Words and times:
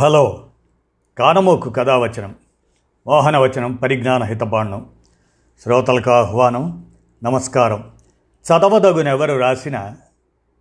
Hello 0.00 0.46
కానమోకు 1.18 1.70
కథావచనం 1.70 2.34
మోహనవచనం 3.06 3.74
పరిజ్ఞాన 3.74 4.22
హితబాండం 4.22 4.86
శ్రోతలకు 5.62 6.10
ఆహ్వానం 6.10 6.86
నమస్కారం. 7.24 7.90
చదవదగునెవరు 8.44 9.38
రాసిన 9.38 9.94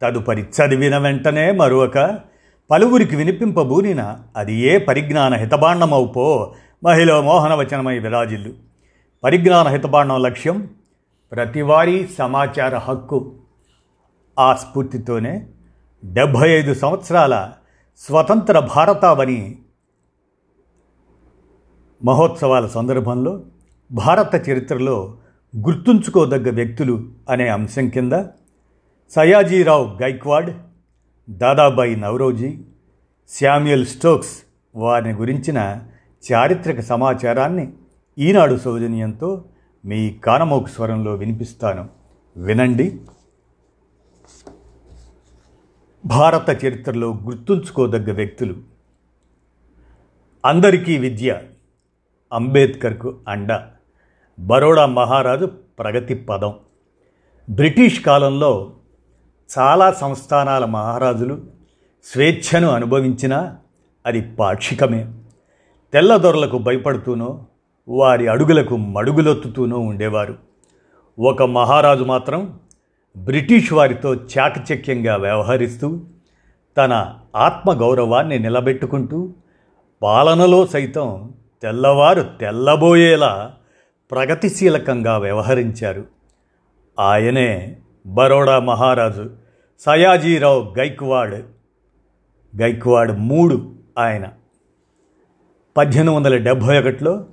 తదుపరి 0.02 0.42
చదివిన 0.42 0.98
వెంటనే 0.98 1.52
మరొక 1.52 2.20
పలువురికి 2.72 3.16
వినిపింపబూనిన 3.16 4.20
అది 4.38 4.56
ఏ 4.56 4.78
పరిజ్ఞాన 4.78 5.34
హితబాండమవుపో 5.34 6.54
మహిళ 6.84 7.20
మోహనవచనమై 7.20 8.00
విరాజిల్లు. 8.00 8.54
పరిజ్ఞాన 9.24 9.68
హితబాండం 9.68 10.22
లక్ష్యం 10.22 10.70
ప్రతివారీ 11.32 12.08
సమాచార 12.18 12.78
హక్కు. 12.78 13.34
ఆ 14.40 14.54
స్ఫూర్తితోనే 14.54 15.48
డెబ్భై 16.06 16.50
ఐదు 16.50 16.74
సంవత్సరాల 16.74 17.52
స్వతంత్ర 17.98 18.60
భారతావని 18.60 19.58
మహోత్సవాల 22.06 22.68
సందర్భంలో 22.68 23.44
భారత 23.92 24.50
చరిత్రలో 24.50 25.18
గుర్తుంచుకోదగ్గ 25.58 26.56
వ్యక్తులు 26.56 27.04
అనే 27.30 27.48
అంశం 27.48 27.90
కింద 27.90 28.14
సయాజీరావు 29.12 30.04
గైక్వాడ్ 30.04 30.54
దాదాబాయి 31.30 31.96
నవరోజీ 31.96 32.62
శామ్యుయల్ 33.30 33.86
స్టోక్స్ 33.86 34.44
వారిని 34.76 35.14
గురించిన 35.14 35.80
చారిత్రక 36.34 36.80
సమాచారాన్ని 36.80 37.74
ఈనాడు 38.18 38.56
సౌజన్యంతో 38.56 39.46
మీ 39.86 40.14
కానమోకు 40.14 40.68
స్వరంలో 40.68 41.16
వినిపిస్తాను. 41.16 41.90
వినండి. 42.38 43.02
భారత 46.06 46.66
చరిత్రలో 46.66 47.14
గుర్తుంచుకోదగ్గ 47.14 48.12
వ్యక్తులు. 48.12 48.56
అందరికీ 50.46 50.98
విద్య 50.98 51.42
అంబేద్కర్కు 52.34 53.16
అండ. 53.28 53.62
బరోడా 54.40 54.86
మహారాజు 54.86 55.46
ప్రగతి 55.80 56.16
పదం. 56.16 56.54
బ్రిటిష్ 57.50 58.02
కాలంలో 58.02 58.72
చాలా 59.60 59.92
సంస్థానాల 59.92 60.66
మహారాజులు 60.66 61.42
స్వేచ్ఛను 62.04 62.70
అనుభవించినా 62.70 63.58
అది 64.06 64.22
పాక్షికమే. 64.22 65.08
తెల్లదొరలకు 65.94 66.58
భయపడుతూనో 66.58 67.46
వారి 67.88 68.28
అడుగులకు 68.28 68.78
మడుగులొత్తుతూనో 68.78 69.80
ఉండేవారు. 69.80 70.38
ఒక 71.20 71.44
మహారాజు 71.44 72.04
మాత్రం 72.04 72.60
బ్రిటిష్ 73.18 73.74
వారితో 73.74 74.16
చాకచక్యంగా 74.16 75.16
వ్యవహరిస్తూ 75.16 76.02
తన 76.78 77.16
ఆత్మగౌరవాన్ని 77.36 78.40
నిలబెట్టుకుంటూ 78.40 79.34
పాలనలో 80.02 80.68
సైతం 80.68 81.34
తెల్లవారు 81.62 82.26
తెల్లబోయేలా 82.40 83.54
ప్రగతిశీలకంగా 84.12 85.18
వ్యవహరించారు. 85.18 86.06
ఆయనే 87.00 87.78
బరోడా 88.06 88.60
మహారాజు 88.60 89.30
సయాజీరావు 89.80 90.74
గైక్వాడ్ 90.80 91.36
గైక్వాడ్ 92.62 93.20
మూడు 93.20 93.74
ఆయన. 93.98 94.30
పద్దెనిమిది 95.78 96.16
వందల 96.16 96.38
డెబ్భై 96.38 96.80
ఒకటిలో 96.80 97.26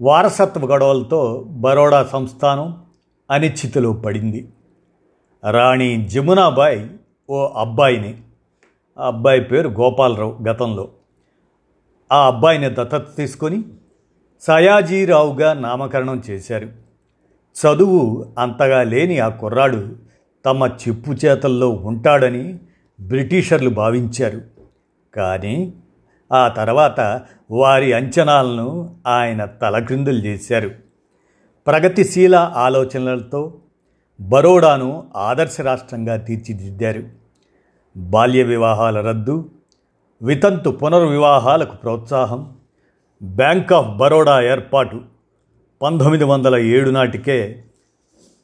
వారసత్వ 0.00 0.66
గొడవలతో 0.66 1.44
బరోడా 1.48 2.04
సంస్థానం 2.04 2.84
అనిశ్చితిలో 3.30 3.92
పడింది. 3.92 4.48
రాణి 5.44 6.08
జమునాబాయ్ 6.08 6.88
ఓ 7.30 7.46
అబ్బాయిని. 7.46 8.20
ఆ 8.98 9.06
అబ్బాయి 9.06 9.40
పేరు 9.40 9.68
గోపాలరావు 9.68 10.38
గతంలో. 10.48 10.88
ఆ 12.12 12.26
అబ్బాయిని 12.26 12.70
దత్తత 12.70 13.16
తీసుకొని 13.16 13.64
సయాజీరావుగా 14.40 15.52
నామకరణం 15.52 16.22
చేశారు. 16.30 16.68
చదువు 17.56 18.26
అంతగా 18.38 18.82
లేని 18.82 19.18
ఆ 19.18 19.28
కుర్రాడు 19.28 19.96
తమ 20.44 20.66
చెప్పు 20.66 21.10
చేతల్లో 21.10 21.70
ఉంటాడని 21.70 22.58
బ్రిటిషర్లు 23.00 23.70
భావించారు. 23.70 24.40
కానీ 25.14 25.72
ఆ 26.32 26.48
తర్వాత 26.48 27.20
వారి 27.50 27.92
అంచనాలను 27.92 28.96
ఆయన 29.06 29.44
తలక్రిందులు 29.44 30.18
చేశారు. 30.18 30.70
ప్రగతిశీల 31.66 32.52
ఆలోచనలతో 32.56 33.52
బరోడాను 34.20 35.06
ఆదర్శ 35.16 35.60
రాష్ట్రంగా 35.60 36.16
తీర్చిదిద్దారు. 36.16 37.02
బాల్య 37.96 38.42
వివాహాల 38.42 39.00
రద్దు 39.00 39.50
వితంతు 40.22 40.70
పునర్వివాహాలకు 40.70 41.76
ప్రోత్సాహం 41.76 42.56
బ్యాంక్ 43.22 43.72
ఆఫ్ 43.72 43.88
బరోడా 43.88 44.42
ఏర్పాటు 44.42 45.00
పంతొమ్మిది 45.82 46.24
వందల 46.24 46.56
ఏడు 46.56 46.90
నాటికే 46.90 47.64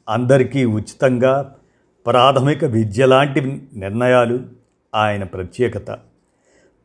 అందరికీ 0.09 0.65
ఉచితంగా 0.65 1.55
ప్రాథమిక 2.05 2.65
విద్య 2.65 3.05
లాంటి 3.05 3.61
నిర్ణయాలు 3.73 4.39
ఆయన 4.95 5.23
ప్రత్యేకత. 5.23 5.97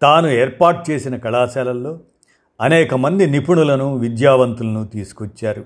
తాను 0.02 0.26
ఏర్పాటు 0.26 0.90
చేసిన 0.90 1.16
కళాశాలల్లో 1.16 2.00
అనేక 2.60 2.94
మంది 2.94 3.26
నిపుణులను 3.26 3.96
విద్యావంతులను 3.96 4.86
తీసుకొచ్చారు. 4.86 5.64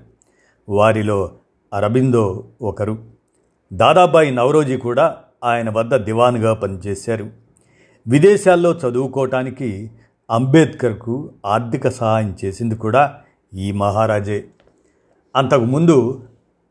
వారిలో 0.69 1.31
అరబిందో 1.75 2.45
ఒకరు. 2.63 3.16
దాదాబాయి 3.73 4.31
నవరోజీ 4.31 4.77
కూడా 4.77 5.17
ఆయన 5.45 5.71
వద్ద 5.71 5.97
దివాన్గా 5.97 6.55
పనిచేశారు. 6.55 7.31
విదేశాల్లో 8.09 8.73
చదువుకోవటానికి 8.73 9.91
అంబేద్కర్కు 10.31 11.33
ఆర్థిక 11.47 11.89
సహాయం 11.89 12.37
చేసింది 12.45 12.75
కూడా 12.75 13.15
ఈ 13.55 13.73
మహారాజే. 13.73 14.45
అంతకుముందు 15.37 16.25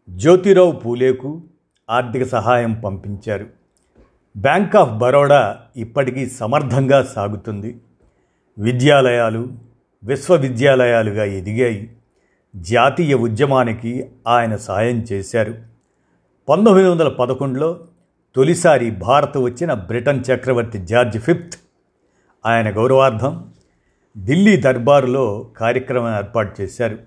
జ్యోతిరావు 0.10 0.72
పూలేకు 0.72 1.42
ఆర్థిక 1.90 2.24
సహాయం 2.24 2.74
పంపించారు. 2.74 3.46
బ్యాంక్ 4.38 4.76
ఆఫ్ 4.76 4.92
బరోడా 4.92 5.58
ఇప్పటికీ 5.78 6.30
సమర్థంగా 6.30 7.04
సాగుతుంది. 7.04 7.78
విద్యాలయాలు 8.58 9.48
విశ్వవిద్యాలయాలుగా 10.04 11.24
ఎదిగాయి. 11.24 11.92
జాతీయ 12.56 13.14
ఉద్యమానికి 13.14 14.06
ఆయన 14.28 14.56
సాయం 14.56 15.06
చేశారు. 15.12 15.75
పంతొమ్మిది 16.50 16.90
వందల 16.90 17.10
పదకొండులో 17.10 17.80
తొలిసారి 18.36 18.92
భారత్ 18.92 19.38
వచ్చిన 19.38 19.74
బ్రిటన్ 19.74 20.24
చక్రవర్తి 20.32 20.78
జార్జ్ 20.78 21.20
ఫిఫ్త్ 21.20 21.58
ఆయన 22.46 22.70
గౌరవార్థం 22.70 23.50
ఢిల్లీ 24.26 24.58
దర్బారులో 24.58 25.50
కార్యక్రమం 25.58 26.18
ఏర్పాటు 26.18 26.62
చేశారు. 26.62 26.98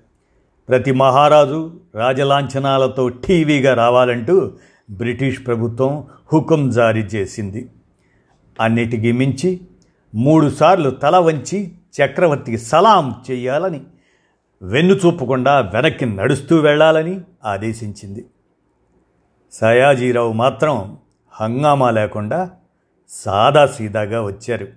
ప్రతి 0.68 0.92
మహారాజు 0.92 1.80
రాజలాంఛనాలతో 1.94 3.08
టీవీగా 3.08 3.74
రావాలంటూ 3.74 4.52
బ్రిటిష్ 4.90 5.46
ప్రభుత్వం 5.46 6.04
హుకుం 6.32 6.70
జారీ 6.70 7.00
చేసింది. 7.00 7.68
అన్నిటికీ 8.60 9.12
మించి 9.12 9.60
మూడుసార్లు 10.14 10.90
తల 10.90 11.16
వంచి 11.16 11.72
చక్రవర్తికి 11.98 12.58
సలాం 12.58 13.14
చేయాలని 13.30 13.80
వెన్ను 14.62 14.94
చూపకుండా 14.94 15.60
వెనక్కి 15.60 16.06
నడుస్తూ 16.06 16.56
వెళ్ళాలని 16.56 17.20
ఆదేశించింది. 17.44 18.26
సయాజీరావు 19.52 20.32
మాత్రం 20.32 20.98
హంగామా 21.32 21.90
లేకుండా 21.90 22.50
సాదాసీదాగా 23.08 24.22
వచ్చారు. 24.22 24.68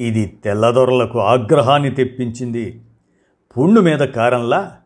ఇది 0.00 0.26
తెల్లదొరలకు 0.44 1.20
ఆగ్రహాన్ని 1.20 1.90
తెప్పించింది. 1.90 2.80
పుండు 3.58 3.80
మీద 3.80 3.98
కారంలా 3.98 4.76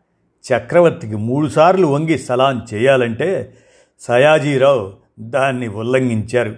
చక్రవర్తికి 0.53 1.15
మూడుసార్లు 1.15 1.87
వంగి 1.87 2.17
సలాం 2.17 2.65
చేయాలంటే 2.73 3.57
సయాజీరావు 3.99 4.93
దాన్ని 5.19 5.67
ఉల్లంఘించారు. 5.67 6.55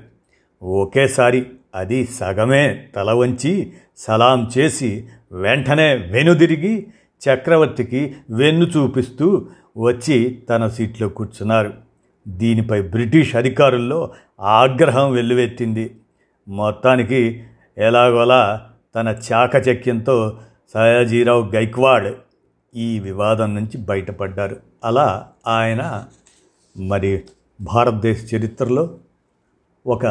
ఒకేసారి 0.63 1.47
అది 1.75 2.05
సగమే 2.05 2.87
తల 2.95 3.11
వంచి 3.11 3.73
సలాం 3.97 4.51
చేసి 4.57 5.07
వెంటనే 5.31 5.95
వెనుదిరిగి 5.95 6.87
చక్రవర్తికి 7.29 8.15
వెన్ను 8.29 8.65
చూపిస్తూ 8.65 9.47
వచ్చి 9.77 10.43
తన 10.49 10.67
సీట్లో 10.67 11.09
కూర్చున్నారు. 11.09 11.88
దీనిపై 12.27 12.81
బ్రిటిష్ 12.81 13.35
అధికారుల్లో 13.35 14.13
ఆగ్రహం 14.39 15.11
వెల్లువెత్తింది. 15.11 15.99
మొత్తానికి 16.47 17.43
ఎలాగోలా 17.77 18.69
తన 18.95 19.15
చాకచక్యంతో 19.31 20.39
సయాజీరావు 20.73 21.51
గైక్వాడ్ 21.55 22.13
ఈ 22.75 22.99
వివాదం 22.99 23.55
నుంచి 23.55 23.77
బయటపడ్డారు. 23.77 24.57
అలా 24.83 25.29
ఆయన 25.47 26.05
మరి 26.77 27.23
భారతదేశ 27.61 28.35
చరిత్రలో 28.35 28.97
ఒక 29.87 30.05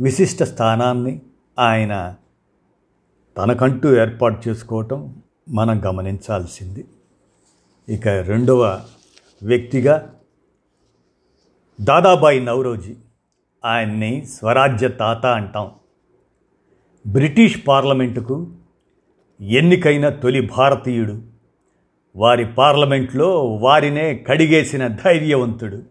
విశిష్ట 0.00 0.42
స్థానాన్ని 0.42 1.20
ఆయన 1.58 2.14
తనకంటూ 3.36 3.96
ఏర్పాటు 3.96 4.48
చేసుకోవటం 4.48 5.22
మనం 5.48 5.86
గమనించాల్సింది. 5.86 6.84
ఇక 7.88 8.08
రెండవ 8.08 8.80
వ్యక్తిగా 9.42 10.12
దాదాబాయి 11.80 12.40
నవరోజీ 12.40 12.94
ఆయన్ని 13.64 14.26
స్వరాజ్య 14.26 14.88
తాత 14.88 15.26
అంటాం. 15.26 15.70
బ్రిటిష్ 17.06 17.68
పార్లమెంటుకు 17.68 18.46
ఎన్నికైన 19.40 20.08
తొలి 20.08 20.40
భారతీయుడు 20.40 21.22
వారి 22.16 22.46
పార్లమెంట్లో 22.46 23.44
వారినే 23.44 24.14
కడిగేసిన 24.14 24.86
ధైర్యవంతుడు 24.86 25.82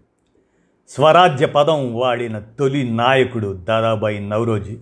స్వరాజ్య 0.89 1.45
పదం 1.45 1.95
వాడిన 1.95 2.39
తొలి 2.39 2.91
నాయకుడు 2.91 3.53
దాదాబాయి 3.53 4.29
నవరోజీ. 4.29 4.77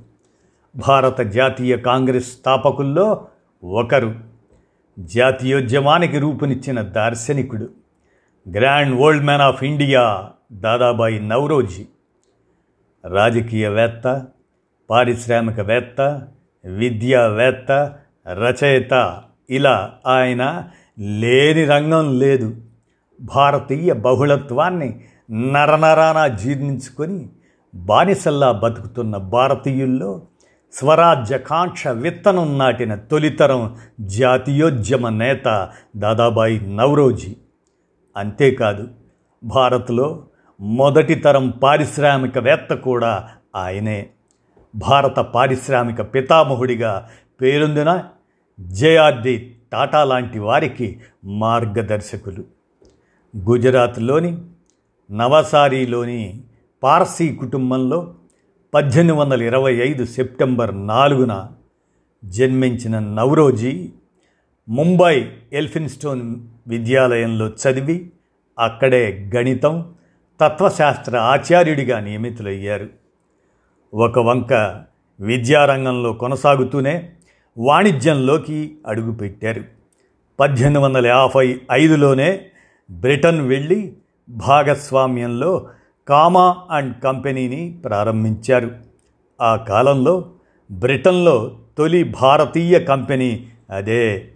భారత 0.75 1.21
జాతీయ 1.21 1.77
కాంగ్రెస్ 1.77 2.33
స్థాపకుల్లో 2.33 3.27
ఒకరు 3.63 4.15
జాతీయోద్యమానికి 4.99 6.19
రూపునిచ్చిన 6.19 6.81
దార్శనికుడు 6.81 7.69
grand 8.51 8.99
old 8.99 9.25
man 9.25 9.41
of 9.41 9.63
India 9.63 10.29
Dadabhai 10.53 11.19
Naoroji. 11.19 11.85
రాజకీయవేత్త 13.05 14.25
పారిశ్రామికవేత్త 14.89 16.27
విద్యావేత్త 16.65 17.93
రచయిత. 18.27 19.21
ఇలా 19.49 19.93
ఆయన 20.07 20.69
లేని 20.99 21.65
రంగం 21.65 22.19
లేదు. 22.19 22.55
భారతీయ 23.21 23.93
బహుళత్వాన్ని 23.93 24.99
నరనరాన 25.31 26.27
జీర్ణించుకొని 26.27 27.29
బానిసల్లా 27.75 28.51
బతుకుతున్న 28.51 29.17
భారతీయుల్లో 29.17 30.21
స్వరాజ్యకాంక్ష 30.73 31.87
విత్తనం 31.87 32.57
నాటిన 32.57 32.95
తొలితరం 32.95 33.77
జాతీయోద్యమ 33.99 35.09
నేత 35.09 35.69
దాదాబాయి 35.95 36.75
నవరోజీ. 36.75 37.35
అంతేకాదు 38.17 38.87
భారత్లో 39.43 40.23
మొదటి 40.63 41.15
తరం 41.15 41.49
పారిశ్రామికవేత్త 41.49 42.73
కూడా 42.73 43.29
ఆయనే. 43.55 44.09
భారత 44.75 45.19
పారిశ్రామిక 45.19 46.01
పితామహుడిగా 46.01 47.09
పేరొందిన 47.41 48.03
జేఆర్డి 48.59 49.55
టాటా 49.73 50.03
లాంటి 50.03 50.39
వారికి 50.39 50.99
మార్గదర్శకులు. 51.25 52.43
గుజరాత్లోని 53.37 54.37
నవసారిలోని 55.11 56.43
పార్సీ 56.83 57.35
కుటుంబంలో 57.35 58.13
పద్దెనిమిది 58.73 59.19
వందల 59.19 59.43
ఇరవై 59.43 59.73
ఐదు 59.73 60.05
సెప్టెంబర్ 60.05 60.87
నాలుగున 60.87 61.49
జన్మించిన 62.25 62.99
నవరోజీ 62.99 63.89
ముంబై 64.69 65.31
ఎల్ఫిన్స్టోన్ 65.53 66.35
విద్యాలయంలో 66.67 67.47
చదివి 67.47 68.09
అక్కడే 68.59 69.31
గణితం 69.35 69.93
తత్వశాస్త్ర 70.41 71.17
ఆచార్యుడిగా 71.17 71.99
నియమితులయ్యారు. 71.99 72.89
ఒక 73.93 74.19
వంక 74.19 74.83
విద్యారంగంలో 75.19 76.13
కొనసాగుతూనే 76.13 77.09
వాణిజ్యంలోకి 77.57 78.75
అడుగుపెట్టారు. 78.87 79.63
పద్దెనిమిది 80.39 80.79
వందల 80.79 81.07
యాభై 81.07 81.61
ఐదులోనే 81.71 82.45
బ్రిటన్ 82.91 83.47
వెళ్ళి 83.47 83.93
భాగస్వామ్యంలో 84.29 85.67
కామా 86.07 86.57
అండ్ 86.71 87.03
కంపెనీని 87.03 87.81
ప్రారంభించారు. 87.85 88.71
ఆ 89.41 89.55
కాలంలో 89.55 90.31
బ్రిటన్లో 90.71 91.59
తొలి 91.77 92.03
భారతీయ 92.03 92.79
కంపెనీ 92.79 93.47
అదే. 93.69 94.29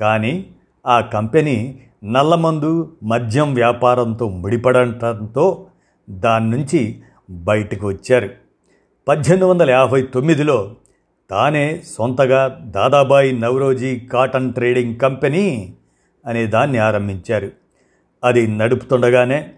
కానీ 0.00 0.46
ఆ 0.86 1.00
కంపెనీ 1.00 1.82
నల్లమందు 2.04 2.96
మద్యం 3.04 3.54
వ్యాపారంతో 3.54 4.28
ముడిపడటంతో 4.28 5.66
దాని 6.10 6.50
నుంచి 6.50 7.02
బయటకు 7.30 7.86
వచ్చారు. 7.86 8.28
పద్దెనిమిది 9.08 9.44
వందల 9.44 9.70
యాభై 9.70 10.02
తొమ్మిదిలో 10.02 10.76
తానే 11.30 11.82
సొంతగా 11.84 12.60
Dadabhai 12.64 13.32
Naoroji 13.32 14.00
cotton 14.00 14.52
trading 14.52 14.96
company 14.96 15.74
అనే 16.26 16.46
దాన్ని 16.46 16.78
ఆరంభించారు. 16.78 17.50
అది 18.24 18.46
నడుపుతుండగానే 18.46 19.50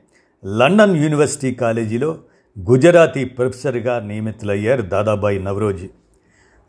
లండన్ 0.46 0.96
యూనివర్సిటీ 0.96 1.54
కాలేజీలో 1.54 2.16
గుజరాతీ 2.70 3.24
ప్రొఫెసర్గా 3.24 4.00
నియమితులయ్యారు 4.00 4.82
దాదాబాయి 4.82 5.38
నవరోజీ. 5.38 5.90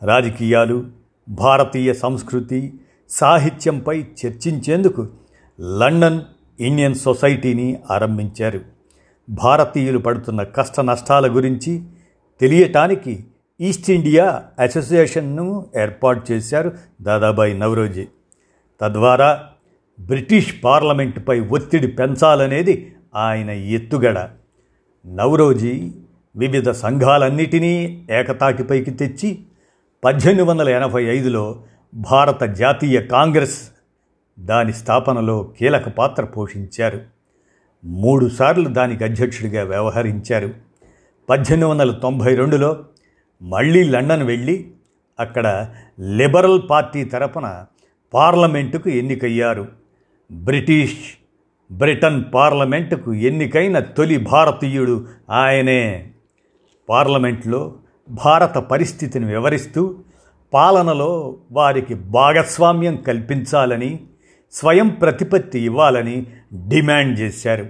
రాజకీయాలు 0.04 0.86
భారతీయ 1.30 1.94
సంస్కృతి 1.94 2.74
సాహిత్యంపై 3.10 4.00
చర్చించేందుకు 4.00 5.08
లండన్ 5.62 6.22
ఇండియన్ 6.60 6.96
సొసైటీని 6.96 7.80
ఆరంభించారు. 7.92 8.62
భారతీయులు 9.30 9.98
పడుతున్న 9.98 10.44
కష్ట 10.44 10.80
నష్టాల 10.80 11.36
గురించి 11.36 11.84
తెలియటానికి 12.42 13.24
ఈస్ట్ 13.62 13.90
ఇండియా 13.90 14.44
అసోసియేషన్ను 14.60 15.66
ఏర్పాటు 15.82 16.32
చేశారు 16.32 16.72
దాదాబాయి 17.02 17.58
నవరోజీ. 17.58 18.08
తద్వారా 18.82 19.44
బ్రిటిష్ 20.00 20.56
పార్లమెంటుపై 20.64 21.40
ఒత్తిడి 21.40 21.88
పెంచాలనేది 21.88 22.96
ఆయన 23.16 23.50
ఎత్తుగడ. 23.50 24.30
నవరోజీ 25.08 25.92
వివిధ 26.36 26.70
సంఘాలన్నిటినీ 26.70 28.06
ఏకతాటిపైకి 28.12 28.92
తెచ్చి 28.92 29.40
పద్దెనిమిది 30.04 30.50
వందల 30.50 30.70
ఎనభై 30.70 31.04
ఐదులో 31.04 31.64
భారత 31.94 32.44
జాతీయ 32.44 33.02
కాంగ్రెస్ 33.02 33.73
దాని 34.39 34.74
స్థాపనలో 34.74 35.53
కీలక 35.59 35.89
పాత్ర 35.89 36.25
పోషించారు. 36.25 37.01
మూడుసార్లు 37.85 38.69
దానికి 38.69 39.03
అధ్యక్షుడిగా 39.03 39.63
వ్యవహరించారు. 39.63 40.50
పద్దెనిమిది 41.30 41.69
వందల 41.69 41.91
తొంభై 41.91 42.35
రెండులో 42.35 42.85
మళ్ళీ 43.41 43.83
లండన్ 43.83 44.24
వెళ్ళి 44.24 44.71
అక్కడ 45.19 45.74
లిబరల్ 46.00 46.62
పార్టీ 46.69 47.03
తరపున 47.03 47.65
పార్లమెంటుకు 48.13 48.89
ఎన్నికయ్యారు. 48.89 49.68
బ్రిటిష్ 50.31 50.97
బ్రిటన్ 51.71 52.24
పార్లమెంటుకు 52.33 53.13
ఎన్నికైన 53.13 53.80
తొలి 53.80 54.18
భారతీయుడు 54.18 55.07
ఆయనే. 55.30 56.12
పార్లమెంట్లో 56.89 57.75
భారత 58.09 58.57
పరిస్థితిని 58.57 59.25
వివరిస్తూ 59.25 59.95
పాలనలో 60.53 61.38
వారికి 61.51 61.94
భాగస్వామ్యం 61.94 62.95
కల్పించాలని 62.95 64.00
స్వయం 64.54 64.88
ప్రతిపత్తి 64.90 65.60
ఇవ్వాలని 65.60 66.26
డిమాండ్ 66.68 67.20
చేశారు. 67.20 67.66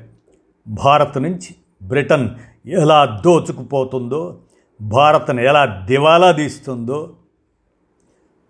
భారత్ 0.68 1.18
నుంచి 1.18 1.56
బ్రిటన్ 1.84 2.30
ఎలా 2.66 3.22
దోచుకుపోతుందో 3.26 4.38
భారత్ను 4.82 5.42
ఎలా 5.42 5.66
దివాలా 5.66 6.32
తీస్తుందో 6.32 7.16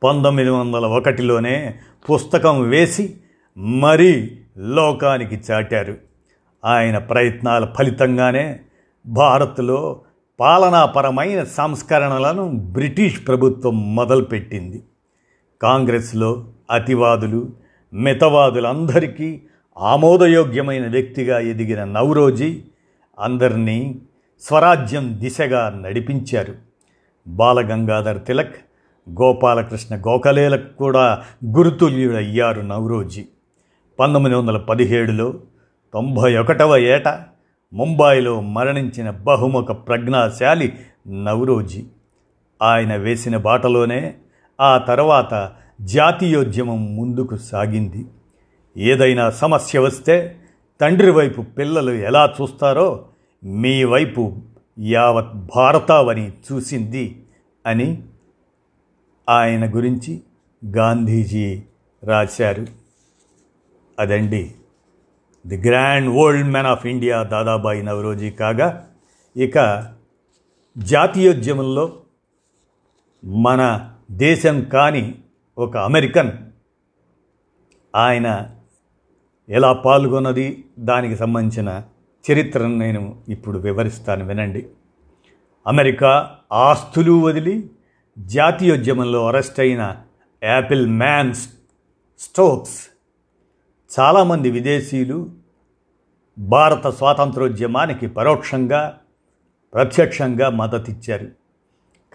పంతొమ్మిది 0.03 0.49
వందల 0.49 0.85
ఒకటిలోనే 0.85 1.75
పుస్తకం 2.11 2.61
వేసి 2.61 3.17
మరీ 3.57 4.39
లోకానికి 4.57 5.41
చాటారు. 5.51 5.97
ఆయన 6.65 6.97
ప్రయత్నాల 6.97 7.65
ఫలితంగానే 7.65 8.59
భారత్లో 9.05 10.01
పాలనాపరమైన 10.39 11.43
సంస్కరణలను 11.43 12.51
బ్రిటిష్ 12.51 13.27
ప్రభుత్వం 13.27 13.95
మొదలుపెట్టింది. 13.95 14.83
కాంగ్రెస్లో 15.61 16.45
అతివాదులు 16.71 17.62
మితవాదులందరికీ 17.93 19.41
ఆమోదయోగ్యమైన 19.77 20.89
వ్యక్తిగా 20.89 21.39
ఎదిగిన 21.39 21.83
నవరోజీ 21.83 22.63
అందరినీ 23.19 23.95
స్వరాజ్యం 24.41 25.19
దిశగా 25.19 25.81
నడిపించారు. 25.83 26.55
బాలగంగాధర్ 27.27 28.27
తిలక్ 28.27 28.55
గోపాలకృష్ణ 29.09 29.95
గోఖలేలకు 29.95 30.77
కూడా 30.77 31.23
గురుతుల్యుడయ్యారు 31.45 32.61
నవరోజీ 32.61 33.25
పంతొమ్మిది 33.99 34.35
వందల 34.35 34.57
పదిహేడులో 34.57 35.33
తొంభై 35.93 36.35
ఒకటవ 36.35 36.77
ఏట 36.77 37.07
ముంబాయిలో 37.73 38.41
మరణించిన 38.41 39.09
బహుముఖ 39.09 39.71
ప్రజ్ఞాశాలి 39.71 40.73
నవరోజీ 41.07 41.85
ఆయన 42.61 42.95
వేసిన 42.95 43.37
బాటలోనే 43.37 44.13
ఆ 44.61 44.77
తర్వాత 44.77 45.51
జాతీయోద్యమం 45.81 46.95
ముందుకు 46.95 47.35
సాగింది. 47.35 48.05
ఏదైనా 48.77 49.29
సమస్య 49.29 49.79
వస్తే 49.79 50.39
తండ్రి 50.81 51.11
వైపు 51.11 51.41
పిల్లలు 51.41 51.91
ఎలా 51.91 52.33
చూస్తారో 52.41 53.05
మీ 53.43 53.83
వైపు 53.83 54.35
యావత్ 54.79 55.35
భారతావని 55.35 56.29
చూసింది 56.29 57.25
అని 57.65 58.03
ఆయన 59.29 59.75
గురించి 59.75 60.21
గాంధీజీ 60.65 61.63
రాశారు. 62.03 62.67
అదండి. 63.99 64.51
The 65.47 65.57
grand 65.57 66.09
old 66.09 66.47
man 66.47 66.67
of 66.67 66.85
India 66.85 67.23
Dadabhai 67.23 67.83
Naoroji 67.83 68.29
కాగా 68.29 68.89
ఇక 69.37 69.87
జాతీయోద్యమంలో 70.77 71.93
మన 73.25 73.91
దేశం 74.11 74.63
కాని 74.63 75.15
ఒక 75.57 75.77
అమెరికన్. 75.77 76.31
ఆయన 77.95 78.49
ఎలా 79.49 79.73
పాల్గొన్నది 79.73 80.65
దానికి 80.79 81.15
సంబంధించిన 81.15 81.83
చరిత్రను 82.31 82.77
నేను 82.77 83.21
ఇప్పుడు 83.29 83.59
వివరిస్తాను 83.59 84.27
వినండి. 84.27 84.67
అమెరికా 85.67 86.35
ఆస్తులు 86.51 87.11
వదిలి 87.11 87.69
జాతీయోద్యమంలో 88.17 89.27
అరెస్ట్ 89.27 89.59
అయిన 89.59 89.95
యాపిల్ 90.43 90.87
మ్యాన్ 90.87 91.33
స్టోక్స్ 92.19 92.87
చాలామంది 93.99 94.51
విదేశీయులు 94.51 95.31
భారత 96.37 96.87
స్వాతంత్రోద్యమానికి 96.87 98.07
పరోక్షంగా 98.07 98.99
ప్రత్యక్షంగా 99.73 100.49
మద్దతిచ్చారు. 100.49 101.27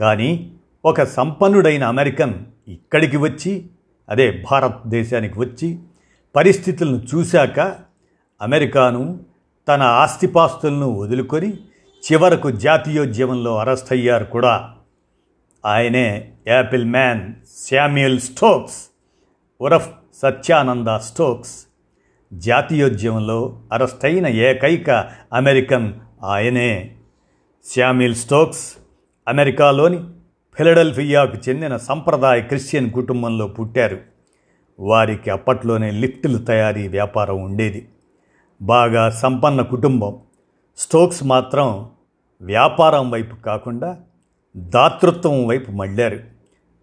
కానీ 0.01 0.53
ఒక 0.85 1.03
సంపన్నుడైన 1.03 1.85
అమెరికన్ 1.85 2.35
ఇక్కడికి 2.69 3.17
వచ్చి 3.17 3.67
అదే 4.09 4.45
భారతదేశానికి 4.51 5.39
వచ్చి 5.39 5.79
పరిస్థితులను 6.37 7.03
చూశాక 7.15 7.61
అమెరికాను 8.43 9.21
తన 9.69 9.83
ఆస్తిపాస్తులను 9.83 10.99
వదులుకొని 10.99 11.55
చివరకు 12.13 12.51
జాతీయోద్యమంలో 12.51 13.59
అరెస్ట్ 13.59 13.93
అయ్యారు 13.93 14.25
కూడా. 14.25 14.75
ఆయనే 15.67 16.33
యాపిల్ 16.47 16.85
మ్యాన్ 16.85 17.35
శామ్యుయల్ 17.69 18.21
స్టోక్స్ 18.21 18.91
ఉరఫ్ 19.61 19.89
సత్యానంద 20.23 20.89
స్టోక్స్. 20.89 21.67
జాతీయోద్యమంలో 22.33 23.61
అరెస్ట్ 23.73 24.05
అయిన 24.05 24.27
ఏకైక 24.27 25.11
అమెరికన్ 25.33 25.93
ఆయనే. 26.25 26.95
శామ్యుల్ 27.75 28.15
స్టోక్స్ 28.15 28.77
అమెరికాలోని 29.29 30.05
ఫిలడెల్ఫియాకు 30.59 31.37
చెందిన 31.49 31.77
సంప్రదాయ 31.77 32.41
క్రిస్టియన్ 32.41 32.91
కుటుంబంలో 32.91 33.47
పుట్టారు. 33.47 33.99
వారికి 34.81 35.31
అప్పట్లోనే 35.31 35.91
లిఫ్టులు 35.91 36.39
తయారీ 36.39 36.89
వ్యాపారం 36.89 37.43
ఉండేది. 37.43 37.89
బాగా 38.63 39.11
సంపన్న 39.11 39.63
కుటుంబం. 39.63 40.19
స్టోక్స్ 40.79 41.25
మాత్రం 41.25 41.91
వ్యాపారం 42.41 43.11
వైపు 43.11 43.37
కాకుండా 43.37 43.97
దాతృత్వం 44.57 45.47
వైపు 45.47 45.73
మళ్ళారు. 45.73 46.21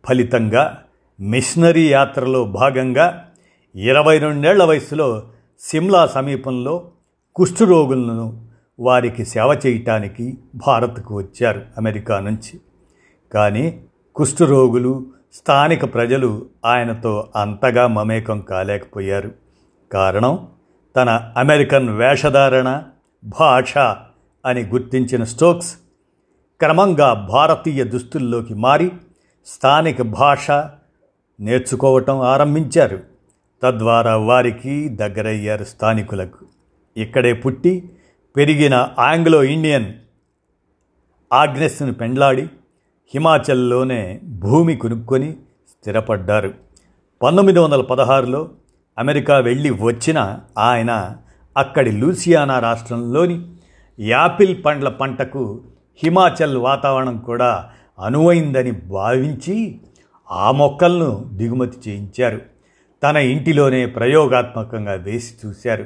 ఫలితంగా 0.07 0.83
మిషనరీ 1.19 1.89
యాత్రలో 1.89 2.43
భాగంగా 2.43 3.29
ఇరవై 3.75 4.17
రెండేళ్ళ 4.17 4.63
వయసులో 4.63 5.23
సిమ్లా 5.59 6.07
సమీపంలో 6.07 6.91
కుష్ఠురోగులను 7.35 8.45
వారికి 8.79 9.25
సేవ 9.25 9.59
చేయటానికి 9.65 10.37
భారత్కు 10.55 11.15
వచ్చారు 11.15 11.65
అమెరికా 11.77 12.19
నుంచి. 12.19 12.59
కానీ 13.35 13.81
కుష్ఠరోగులు 14.15 15.05
స్థానిక 15.33 15.93
ప్రజలు 15.93 16.45
ఆయనతో 16.65 17.27
అంతగా 17.35 17.87
మమేకం 17.87 18.41
కాలేకపోయారు. 18.41 19.31
కారణం 19.91 20.47
తన 20.95 21.33
అమెరికన్ 21.37 21.89
వేషధారణ 21.89 22.83
భాష 23.25 23.77
అని 24.45 24.63
గుర్తించిన 24.63 25.23
స్టోక్స్ 25.23 25.77
క్రమంగా 26.59 27.13
భారతీయ 27.13 27.83
దుస్తుల్లోకి 27.83 28.53
మారి 28.53 28.91
స్థానిక 29.45 30.01
భాష 30.01 30.51
నేర్చుకోవటం 31.39 32.19
ఆరంభించారు. 32.19 32.99
తద్వారా 33.63 34.17
వారికి 34.17 34.89
దగ్గరయ్యారు 34.89 35.63
స్థానికులకు. 35.63 36.45
ఇక్కడే 36.97 37.33
పుట్టి 37.33 37.89
పెరిగిన 38.35 38.87
ఆంగ్లో 38.99 39.43
ఇండియన్ 39.43 39.93
ఆగ్నెస్ను 41.33 41.93
పెండ్లాడి 41.93 42.47
హిమాచల్లోనే 43.13 44.19
భూమి 44.23 44.75
కొనుక్కొని 44.75 45.31
స్థిరపడ్డారు. 45.69 46.53
పంతొమ్మిది 47.23 47.59
వందల 47.59 47.81
పదహారులో 47.81 48.49
అమెరికా 48.97 49.37
వెళ్ళి 49.37 49.69
వచ్చిన 49.69 50.39
ఆయన 50.57 51.15
అక్కడి 51.57 51.91
లూసియానా 51.91 52.59
రాష్ట్రంలోని 52.59 53.49
యాపిల్ 53.99 54.65
పండ్ల 54.65 54.89
పంటకు 54.89 55.61
హిమాచల్ 56.03 56.57
వాతావరణం 56.57 57.17
కూడా 57.17 57.69
అనువైందని 57.99 58.71
భావించి 58.71 59.81
ఆ 60.31 60.51
మొక్కలను 60.51 61.25
దిగుమతి 61.33 61.89
చేయించారు. 61.89 62.41
తన 63.03 63.17
ఇంటిలోనే 63.17 63.85
ప్రయోగాత్మకంగా 63.85 64.93
వేసి 64.93 65.47
చూశారు. 65.47 65.85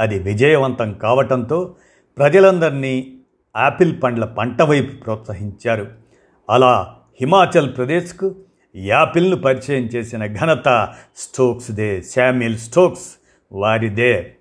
అది 0.00 0.18
విజయవంతం 0.18 0.92
కావటంతో 0.92 1.74
ప్రజలందరినీ 2.18 3.12
యాపిల్ 3.56 4.02
పండ్ల 4.02 4.24
పంట 4.24 4.62
వైపు 4.62 5.04
ప్రోత్సహించారు. 5.04 6.01
అలా 6.50 6.96
హిమాచల్ 7.20 7.76
ప్రదేశ్కు 7.76 8.34
యాపిల్ను 8.76 9.36
పరిచయం 9.36 9.82
చేసిన 9.82 10.26
ఘనత 10.26 10.94
స్టోక్స్దే 11.16 12.02
శామ్యుల్ 12.02 12.56
స్టోక్స్ 12.56 13.06
వారిదే. 13.52 14.36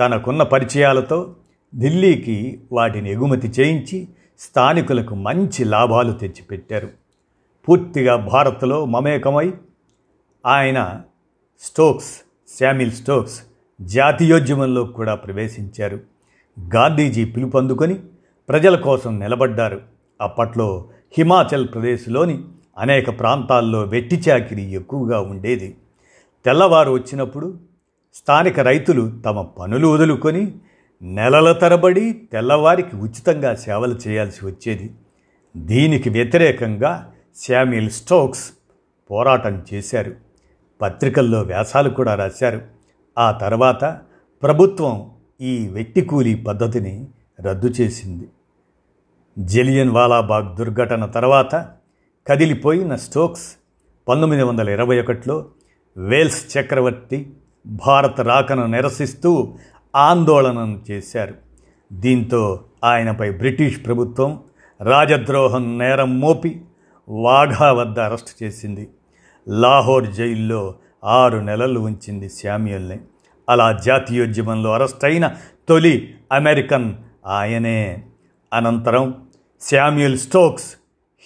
తనకున్న 0.00 0.42
పరిచయాలతో 0.42 1.36
ఢిల్లీకి 1.78 2.60
వాటిని 2.72 3.12
ఎగుమతి 3.12 3.48
చేయించి 3.48 4.08
స్థానికులకు 4.40 5.14
మంచి 5.14 5.64
లాభాలు 5.64 6.12
తెచ్చిపెట్టారు. 6.12 6.88
పూర్తిగా 7.68 8.16
భారత్లో 8.16 8.84
మమేకమై 8.84 9.52
ఆయన 10.46 11.02
స్టోక్స్ 11.60 12.12
శామ్యుల్ 12.60 12.92
స్టోక్స్ 12.92 13.42
జాతీయోద్యమంలో 13.80 14.84
కూడా 14.84 15.14
ప్రవేశించారు. 15.14 16.00
గాంధీజీ 16.74 17.24
పిలుపందుకొని 17.24 17.94
ప్రజల 18.48 18.76
కోసం 18.76 19.20
నిలబడ్డారు. 19.20 19.80
అప్పట్లో 20.20 20.88
హిమాచల్ 21.18 21.68
ప్రదేశ్లోని 21.68 22.44
అనేక 22.78 23.18
ప్రాంతాల్లో 23.18 23.82
వెట్టి 23.82 24.16
చాకిరి 24.16 24.72
ఎక్కువగా 24.72 25.20
ఉండేది. 25.20 25.76
తెల్లవారు 26.44 26.92
వచ్చినప్పుడు 26.92 27.58
స్థానిక 28.14 28.60
రైతులు 28.60 29.12
తమ 29.24 29.42
పనులు 29.42 29.88
వదులుకొని 29.88 30.54
నెలల 31.02 31.52
తరబడి 31.52 32.22
తెల్లవారికి 32.32 32.96
ఉచితంగా 32.96 33.54
సేవలు 33.54 33.94
చేయాల్సి 34.08 34.46
వచ్చేది. 34.46 34.90
దీనికి 35.56 36.10
వ్యతిరేకంగా 36.10 37.12
శామ్యుల్ 37.48 37.90
స్టోక్స్ 37.90 38.52
పోరాటం 39.10 39.62
చేశారు. 39.74 40.14
పత్రికల్లో 40.82 41.42
వ్యాసాలు 41.42 41.90
కూడా 41.90 42.14
రాశారు. 42.14 42.62
ఆ 43.18 43.30
తర్వాత 43.30 44.00
ప్రభుత్వం 44.42 45.10
ఈ 45.40 45.68
వెట్టి 45.68 46.00
కూలీ 46.00 46.34
పద్ధతిని 46.34 47.06
రద్దు 47.40 47.66
చేసింది. 47.66 48.28
జలియన్ 49.38 49.90
వాలాబాగ్ 49.90 50.56
దుర్ఘటన 50.56 51.04
తర్వాత 51.04 51.68
కదిలిపోయిన 52.28 52.94
స్టోక్స్ 52.94 53.56
పంతొమ్మిది 54.08 54.42
వందల 54.42 54.68
ఇరవై 54.68 55.00
ఒకటిలో 55.00 55.46
వేల్స్ 55.96 56.56
చక్రవర్తి 56.56 57.30
భారత 57.66 58.20
రాకను 58.20 58.66
నిరసిస్తూ 58.66 59.54
ఆందోళన 59.96 60.78
చేశారు. 60.90 61.34
దీంతో 61.92 62.60
ఆయనపై 62.84 63.30
బ్రిటిష్ 63.30 63.86
ప్రభుత్వం 63.86 64.40
రాజద్రోహం 64.82 65.78
నేరం 65.78 66.20
మోపి 66.20 66.60
వాఘా 67.08 67.72
వద్ద 67.72 68.00
అరెస్ట్ 68.00 68.42
చేసింది. 68.42 68.88
లాహోర్ 69.48 70.06
జైల్లో 70.06 70.74
ఆరు 71.04 71.38
నెలలు 71.38 71.80
ఉంచింది 71.80 72.28
శామ్యుల్ని. 72.28 73.00
అలా 73.48 73.72
జాతీయోద్యమంలో 73.72 74.72
అరెస్ట్ 74.72 75.04
అయిన 75.04 75.30
తొలి 75.68 76.14
అమెరికన్ 76.32 76.94
ఆయనే. 77.26 78.02
అనంతరం 78.52 79.23
శామ్యుల్ 79.70 80.18
స్టోక్స్ 80.18 80.74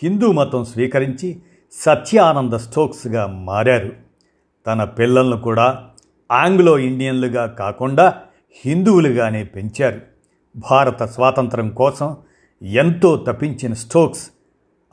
హిందూ 0.03 0.33
మతం 0.33 0.65
స్వీకరించి 0.65 1.41
సత్యానంద 1.73 2.53
స్టోక్స్గా 2.53 3.27
మారారు. 3.27 3.93
తన 4.67 4.85
పిల్లలను 4.85 5.41
కూడా 5.41 5.85
ఆంగ్లో 6.33 6.79
ఇండియన్లుగా 6.79 7.47
కాకుండా 7.47 8.15
హిందువులుగానే 8.65 9.45
పెంచారు. 9.45 10.01
భారత 10.71 11.03
స్వాతంత్రం 11.03 11.71
కోసం 11.71 12.17
ఎంతో 12.63 13.17
తప్పించిన 13.17 13.73
స్టోక్స్ 13.73 14.31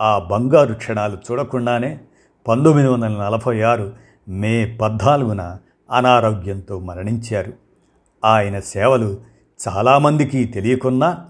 ఆ 0.01 0.19
బంగారు 0.19 0.73
క్షణాలు 0.73 1.17
చూడకుండానే 1.31 1.99
పంతొమ్మిది 2.47 2.89
వందల 2.89 3.07
నలభై 3.07 3.61
ఆరు 3.61 3.93
మే 4.27 4.77
పద్నాలుగున 4.81 5.57
అనారోగ్యంతో 5.91 6.79
మరణించారు. 6.79 7.53
ఆయన 8.25 8.59
సేవలు 8.59 9.17
చాలామందికి 9.67 10.45
తెలియకున్నా 10.45 11.25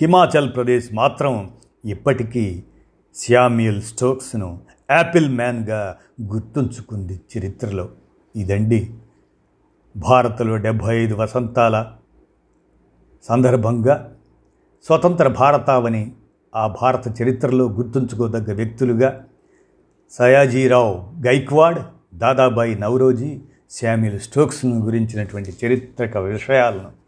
హిమాచల్ 0.00 0.54
ప్రదేశ్ 0.54 0.88
మాత్రం 0.92 1.50
ఇప్పటికీ 1.84 2.62
శామ్యుల్ 3.14 3.82
స్టోక్స్ను 3.82 4.60
యాపిల్ 4.90 5.28
మ్యాన్గా 5.28 5.96
గుర్తుంచుకుంది 6.22 7.20
చరిత్రలో. 7.32 7.88
ఇదండి 8.36 8.90
భారత్లో 9.96 10.56
డెబ్భై 10.56 10.96
ఐదు 10.96 11.14
వసంతాల 11.14 11.92
సందర్భంగా 13.28 14.16
స్వతంత్ర 14.86 15.28
భారతావని 15.28 16.12
ఆ 16.54 16.66
భారత 16.66 17.22
చరిత్రలో 17.22 17.64
గుర్తుంచుకోదగ్గ 17.68 18.54
వ్యక్తులుగా 18.54 19.24
సయాజీరావు 20.10 20.94
గైక్వాడ్ 21.26 21.78
దాదాబాయి 22.14 22.78
నవరోజీ 22.78 23.40
శామ్యుల్ 23.70 24.20
స్టోక్స్ను 24.20 24.84
గురించినటువంటి 24.84 25.52
చరిత్రక 25.64 26.16
విషయాలను 26.16 27.07